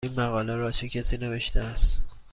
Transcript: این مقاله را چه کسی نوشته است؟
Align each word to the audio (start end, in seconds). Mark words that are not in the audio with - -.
این 0.05 0.19
مقاله 0.19 0.55
را 0.55 0.71
چه 0.71 0.89
کسی 0.89 1.17
نوشته 1.17 1.59
است؟ 1.59 2.03